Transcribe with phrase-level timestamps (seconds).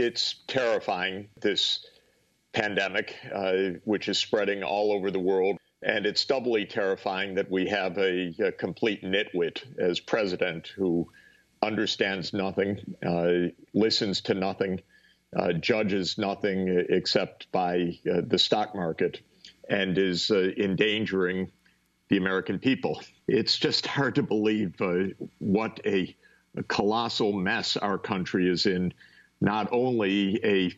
[0.00, 1.84] it's terrifying, this
[2.52, 5.58] pandemic, uh, which is spreading all over the world.
[5.82, 11.08] And it's doubly terrifying that we have a, a complete nitwit as president who
[11.62, 14.80] understands nothing, uh, listens to nothing,
[15.36, 19.20] uh, judges nothing except by uh, the stock market,
[19.68, 21.50] and is uh, endangering
[22.08, 23.02] the American people.
[23.28, 26.16] It's just hard to believe uh, what a,
[26.56, 28.94] a colossal mess our country is in.
[29.40, 30.72] Not only a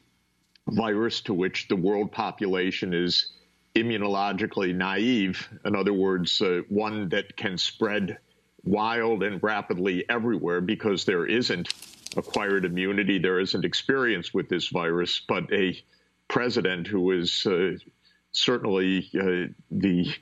[0.69, 3.33] virus to which the world population is
[3.75, 8.19] immunologically naive, in other words, uh, one that can spread
[8.65, 11.73] wild and rapidly everywhere because there isn't
[12.17, 15.77] acquired immunity, there isn't experience with this virus, but a
[16.29, 17.73] president who is uh,
[18.33, 20.15] certainly uh, the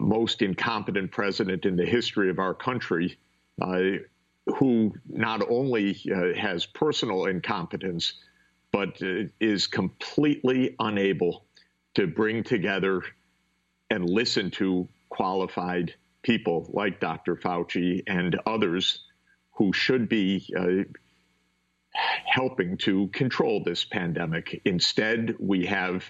[0.00, 3.18] most incompetent president in the history of our country,
[3.60, 3.80] uh,
[4.56, 8.14] who not only uh, has personal incompetence,
[8.72, 11.44] but uh, is completely unable
[11.94, 13.02] to bring together
[13.90, 17.36] and listen to qualified people like Dr.
[17.36, 19.04] Fauci and others
[19.52, 20.84] who should be uh,
[22.24, 24.60] helping to control this pandemic.
[24.64, 26.04] Instead, we have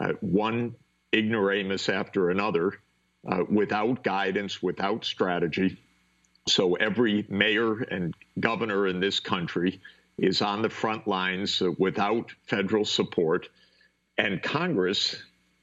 [0.00, 0.74] uh, one
[1.12, 2.72] ignoramus after another
[3.30, 5.78] uh, without guidance, without strategy.
[6.48, 9.80] So every mayor and governor in this country
[10.16, 13.48] is on the front lines without federal support.
[14.16, 15.16] And Congress,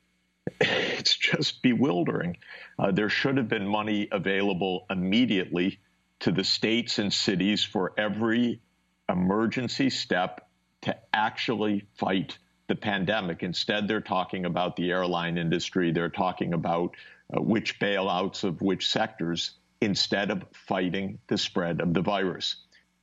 [0.61, 2.37] it's just bewildering.
[2.77, 5.79] Uh, there should have been money available immediately
[6.19, 8.61] to the states and cities for every
[9.09, 10.49] emergency step
[10.81, 13.41] to actually fight the pandemic.
[13.43, 15.91] Instead, they're talking about the airline industry.
[15.91, 16.95] They're talking about
[17.35, 19.51] uh, which bailouts of which sectors
[19.83, 22.55] instead of fighting the spread of the virus.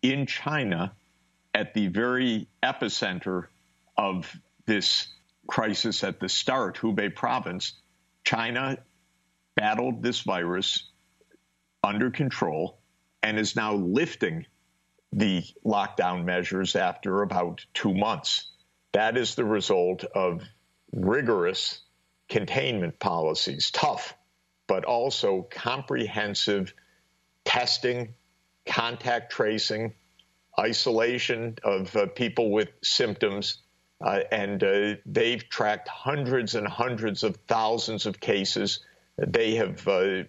[0.03, 0.93] In China,
[1.55, 3.47] at the very epicenter
[3.97, 4.35] of
[4.67, 5.09] this
[5.47, 7.75] crisis at the start, Hubei province,
[8.25, 8.79] China
[9.57, 10.91] battled this virus
[11.83, 12.79] under control
[13.23, 14.47] and is now lifting
[15.13, 18.53] the lockdown measures after about two months.
[18.93, 20.43] That is the result of
[20.93, 21.81] rigorous
[22.29, 24.15] containment policies, tough,
[24.71, 26.73] but also comprehensive
[27.45, 28.15] testing,
[28.65, 29.93] contact tracing,
[30.57, 33.59] isolation of uh, people with symptoms.
[34.01, 38.79] Uh, and uh, they've tracked hundreds and hundreds of thousands of cases.
[39.19, 40.23] They have uh,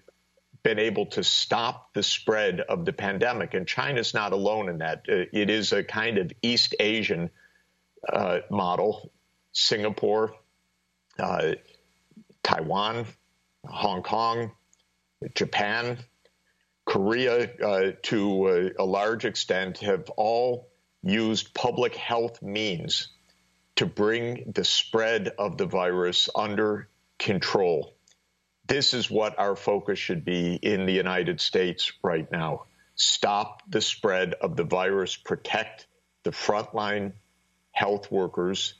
[0.64, 3.54] been able to stop the spread of the pandemic.
[3.54, 5.06] And China's not alone in that.
[5.08, 7.30] Uh, it is a kind of East Asian
[8.12, 9.12] uh, model.
[9.52, 10.34] Singapore,
[12.42, 13.06] Taiwan,
[13.66, 14.52] Hong Kong,
[15.36, 15.98] Japan,
[16.86, 20.70] Korea, uh, to uh, a large extent, have all
[21.04, 23.10] used public health means
[23.76, 27.96] to bring the spread of the virus under control.
[28.68, 32.66] This is what our focus should be in the United States right now.
[32.96, 35.88] Stop the spread of the virus, protect
[36.24, 37.14] the frontline
[37.72, 38.76] health workers,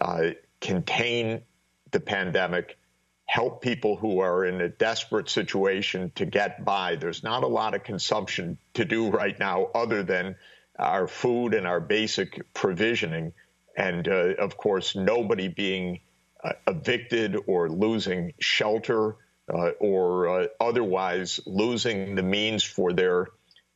[0.00, 1.42] uh, contain
[1.90, 2.78] the pandemic,
[3.26, 6.96] help people who are in a desperate situation to get by.
[6.96, 10.36] There's not a lot of consumption to do right now other than
[10.78, 13.32] our food and our basic provisioning.
[13.76, 16.00] And uh, of course, nobody being
[16.42, 19.16] uh, evicted or losing shelter
[19.52, 23.26] uh, or uh, otherwise losing the means for their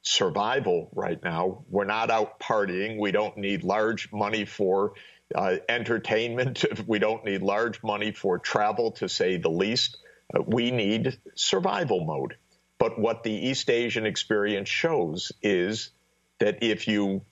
[0.03, 1.65] survival right now.
[1.69, 2.99] We're not out partying.
[2.99, 4.95] We don't need large money for
[5.35, 6.65] uh, entertainment.
[6.87, 9.99] We don't need large money for travel, to say the least.
[10.35, 12.37] Uh, we need survival mode.
[12.79, 15.91] But what the East Asian experience shows is
[16.39, 17.23] that if you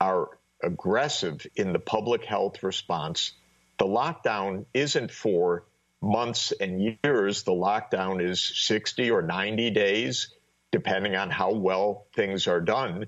[0.00, 0.30] are
[0.62, 3.32] aggressive in the public health response,
[3.78, 5.64] the lockdown isn't for
[6.00, 7.42] months and years.
[7.42, 10.34] The lockdown is 60 or 90 days,
[10.72, 13.06] depending on how well things are done.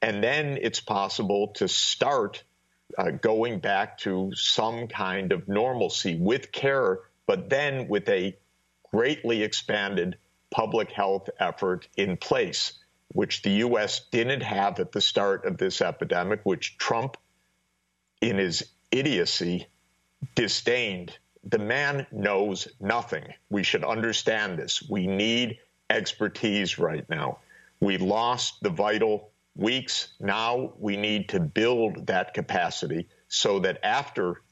[0.00, 2.42] And then it's possible to start
[2.98, 8.36] uh, going back to some kind of normalcy with care, but then with a
[8.90, 10.16] greatly expanded
[10.50, 12.74] public health effort in place,
[13.08, 14.02] which the U.S.
[14.10, 17.16] didn't have at the start of this epidemic, which Trump,
[18.20, 19.66] in his idiocy,
[20.34, 23.24] disdained the man knows nothing.
[23.50, 24.82] We should understand this.
[24.88, 25.58] We need
[25.90, 27.38] expertise right now.
[27.80, 30.08] We lost the vital weeks.
[30.20, 34.42] Now we need to build that capacity so that after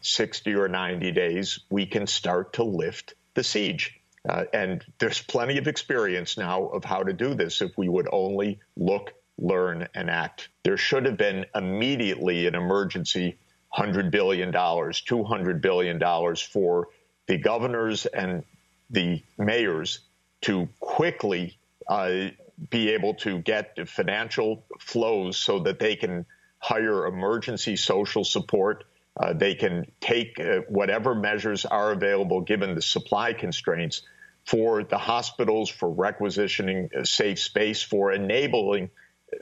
[0.00, 4.00] 60 or 90 days, we can start to lift the siege.
[4.28, 8.08] Uh, and there's plenty of experience now of how to do this if we would
[8.12, 10.48] only look learn, and act.
[10.62, 13.38] There should have been immediately an emergency
[13.76, 16.88] $100 billion, $200 billion for
[17.26, 18.44] the governors and
[18.90, 20.00] the mayors
[20.42, 21.58] to quickly
[21.88, 22.28] uh,
[22.70, 26.26] be able to get financial flows so that they can
[26.58, 28.84] hire emergency social support.
[29.18, 34.02] Uh, they can take uh, whatever measures are available given the supply constraints
[34.44, 38.90] for the hospitals, for requisitioning safe space, for enabling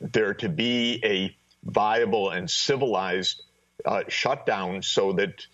[0.00, 3.42] there to be a viable and civilized
[3.84, 5.46] uh, shutdown so that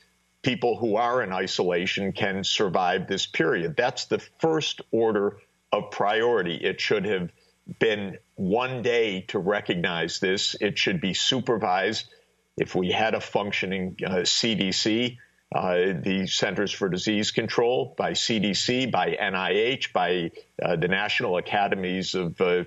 [0.42, 3.76] people who are in isolation can survive this period.
[3.76, 5.38] That's the first order
[5.72, 6.56] of priority.
[6.56, 7.30] It should have
[7.78, 10.56] been one day to recognize this.
[10.60, 12.08] It should be supervised.
[12.56, 15.18] If we had a functioning uh, CDC,
[15.54, 20.30] uh, the Centers for Disease Control, by CDC, by NIH, by
[20.62, 22.64] uh, the National Academies of uh,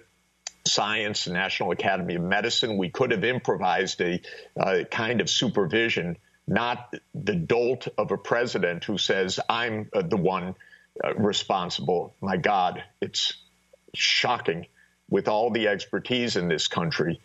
[0.66, 4.22] Science, National Academy of Medicine, we could have improvised a
[4.60, 6.18] uh, kind of supervision,
[6.48, 10.56] not the dolt of a president who says, I'm uh, the one
[11.16, 12.14] responsible.
[12.22, 13.34] My God, it's
[13.94, 14.68] shocking
[15.10, 17.20] with all the expertise in this country.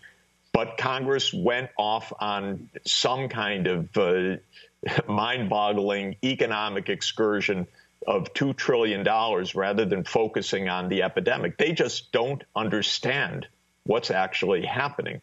[0.52, 4.36] But Congress went off on some kind of uh,
[5.08, 7.66] mind boggling economic excursion
[8.06, 9.02] of $2 trillion
[9.54, 11.56] rather than focusing on the epidemic.
[11.56, 13.48] They just don't understand
[13.84, 15.20] what's actually happening.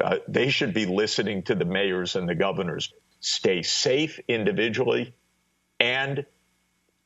[0.00, 2.92] Uh, they should be listening to the mayors and the governors.
[3.20, 5.14] Stay safe individually
[5.78, 6.24] and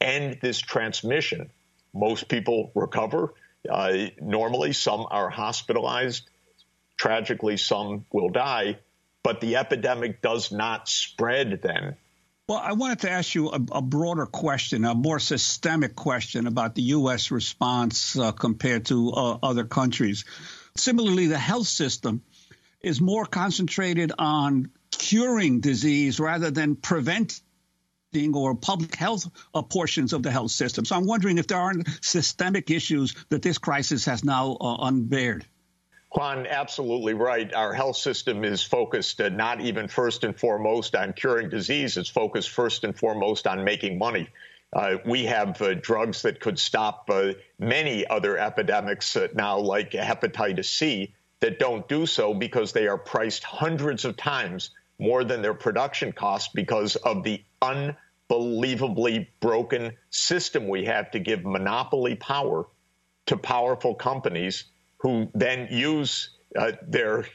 [0.01, 1.51] end this transmission.
[1.93, 3.35] Most people recover
[3.69, 6.29] uh, normally, some are hospitalized.
[6.97, 8.79] Tragically, some will die.
[9.23, 11.97] But the epidemic does not spread then.
[12.49, 16.77] Well, I wanted to ask you a, a broader question, a more systemic question about
[16.77, 17.33] the U.S.
[17.33, 20.25] response uh, compared to uh, other countries.
[20.77, 22.23] Similarly, the health system
[22.81, 27.43] is more concentrated on curing disease rather than preventing
[28.35, 30.85] or public health uh, portions of the health system.
[30.85, 35.45] So I'm wondering if there aren't systemic issues that this crisis has now uh, unbared.
[36.13, 37.53] Juan, absolutely right.
[37.53, 42.09] Our health system is focused uh, not even first and foremost on curing disease, it's
[42.09, 44.29] focused first and foremost on making money.
[44.73, 50.67] Uh, we have uh, drugs that could stop uh, many other epidemics now, like hepatitis
[50.67, 55.55] C, that don't do so because they are priced hundreds of times more than their
[55.55, 57.43] production cost because of the
[58.31, 62.67] unbelievably broken system we have to give monopoly power
[63.27, 64.65] to powerful companies
[64.99, 67.27] who then use uh, their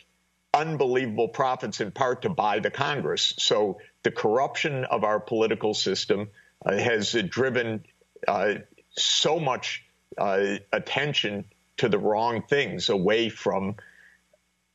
[0.54, 3.34] unbelievable profits in part to buy the Congress.
[3.38, 6.30] So the corruption of our political system
[6.66, 7.86] uh, has driven
[8.28, 8.56] uh,
[8.92, 9.86] so much
[10.18, 11.46] uh, attention
[11.78, 13.76] to the wrong things away from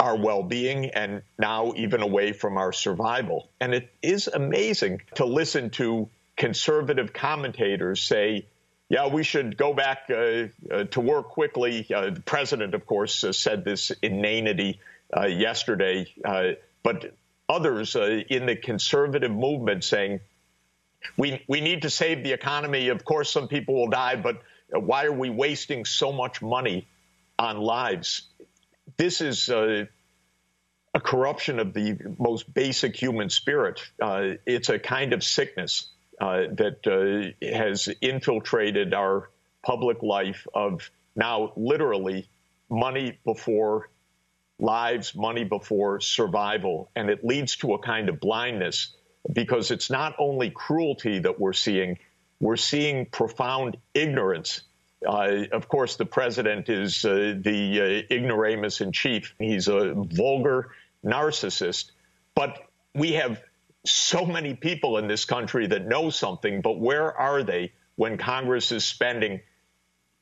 [0.00, 3.48] our well being and now even away from our survival.
[3.60, 8.46] And it is amazing to listen to conservative commentators say,
[8.88, 11.86] yeah, we should go back uh, uh, to work quickly.
[11.92, 14.80] Uh, the president, of course, uh, said this inanity
[15.16, 16.52] uh, yesterday, uh,
[16.82, 17.14] but
[17.48, 20.20] others in the conservative movement saying,
[21.16, 22.88] we, we need to save the economy.
[22.88, 26.86] Of course, some people will die, but why are we wasting so much money
[27.38, 28.22] on lives?
[28.96, 29.86] This is uh,
[30.94, 33.80] a corruption of the most basic human spirit.
[34.00, 35.90] Uh, it's a kind of sickness
[36.20, 39.30] uh, that uh, has infiltrated our
[39.62, 42.28] public life of now literally
[42.70, 43.90] money before
[44.58, 46.90] lives, money before survival.
[46.96, 48.96] And it leads to a kind of blindness
[49.30, 51.98] because it's not only cruelty that we're seeing,
[52.40, 54.62] we're seeing profound ignorance
[55.04, 59.34] uh, of course, the president is uh, the uh, ignoramus in chief.
[59.38, 60.70] He's a vulgar
[61.04, 61.90] narcissist.
[62.34, 62.58] But
[62.94, 63.40] we have
[63.84, 68.72] so many people in this country that know something, but where are they when Congress
[68.72, 69.40] is spending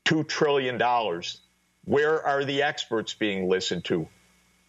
[0.05, 0.79] $2 trillion?
[1.85, 4.07] Where are the experts being listened to?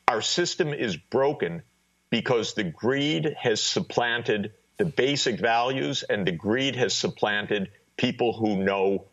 [0.08, 1.62] Our system is broken
[2.10, 8.62] because the greed has supplanted the basic values and the greed has supplanted people who
[8.62, 9.06] know.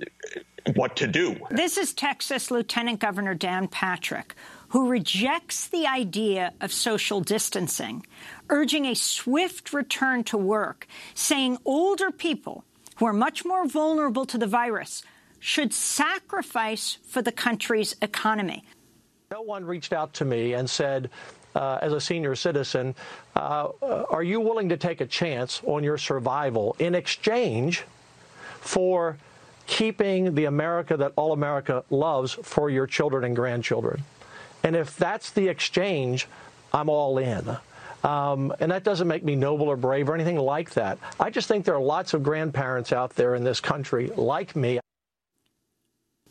[0.00, 0.40] Uh,
[0.74, 1.36] what to do.
[1.50, 4.34] This is Texas Lieutenant Governor Dan Patrick,
[4.68, 8.06] who rejects the idea of social distancing,
[8.50, 12.64] urging a swift return to work, saying older people
[12.96, 15.02] who are much more vulnerable to the virus
[15.38, 18.62] should sacrifice for the country's economy.
[19.30, 21.10] No one reached out to me and said,
[21.54, 22.94] uh, as a senior citizen,
[23.34, 23.68] uh,
[24.10, 27.84] are you willing to take a chance on your survival in exchange
[28.60, 29.16] for
[29.70, 34.02] keeping the America that all America loves for your children and grandchildren.
[34.64, 36.26] And if that's the exchange,
[36.74, 37.56] I'm all in.
[38.02, 40.98] Um, and that doesn't make me noble or brave or anything like that.
[41.20, 44.80] I just think there are lots of grandparents out there in this country like me.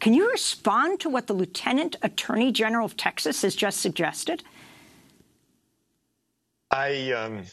[0.02, 4.44] Can you respond to what the Lieutenant Attorney General of Texas has just suggested?
[6.72, 7.44] I um,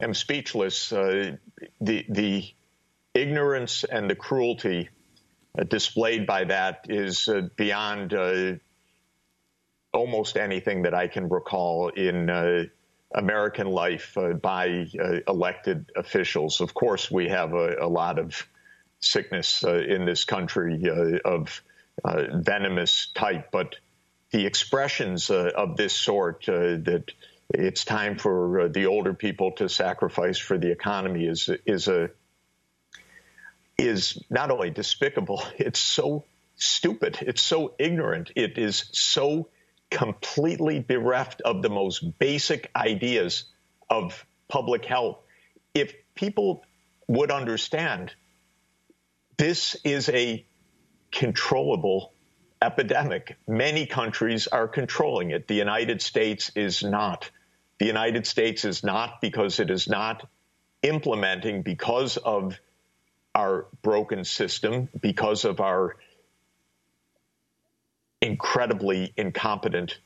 [0.00, 0.92] am speechless.
[0.92, 1.36] Uh,
[1.80, 2.54] the the
[3.16, 4.88] ignorance and the cruelty
[5.58, 8.52] uh, displayed by that is uh, beyond uh,
[9.92, 12.64] almost anything that I can recall in uh,
[13.14, 14.86] American life uh, by
[15.26, 16.60] elected officials.
[16.60, 18.46] Of course, we have a, a lot of
[19.00, 20.84] sickness in this country
[21.24, 21.62] of
[22.04, 23.76] venomous type, but
[24.32, 27.04] the expressions of this sort that
[27.50, 32.10] it's time for uh, the older people to sacrifice for the economy is is a
[33.78, 36.24] is not only despicable, it's so
[36.56, 39.48] stupid, it's so ignorant, it is so
[39.90, 43.44] completely bereft of the most basic ideas
[43.88, 45.18] of public health.
[45.74, 46.64] If people
[47.06, 48.14] would understand
[49.36, 50.44] this is a
[51.12, 52.12] controllable
[52.62, 53.36] epidemic.
[53.46, 55.46] Many countries are controlling it.
[55.46, 57.30] The United States is not.
[57.78, 60.26] The United States is not because it is not
[60.82, 62.58] implementing because of
[63.36, 65.96] our broken system, because of our
[68.22, 69.98] incredibly incompetent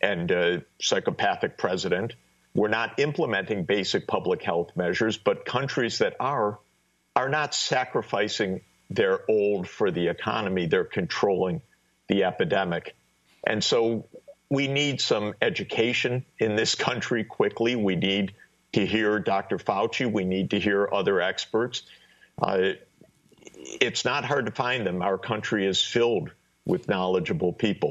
[0.00, 2.14] and uh, psychopathic president.
[2.54, 6.58] We're not implementing basic public health measures, but countries that are
[7.16, 10.66] are not sacrificing their old for the economy.
[10.66, 11.62] They're controlling
[12.08, 12.94] the epidemic.
[13.46, 14.06] And so
[14.50, 17.76] we need some education in this country quickly.
[17.76, 18.34] We need
[18.72, 19.58] to hear Dr.
[19.58, 20.10] Fauci.
[20.10, 21.82] We need to hear other experts.
[22.40, 22.72] Uh,
[23.80, 25.02] it's not hard to find them.
[25.02, 26.30] Our country is filled
[26.64, 27.86] with knowledgeable people.